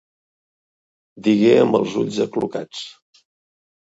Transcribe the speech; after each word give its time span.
Digué 1.27 1.51
amb 1.65 1.77
els 1.79 1.93
ulls 2.03 2.17
aclucats. 2.25 2.81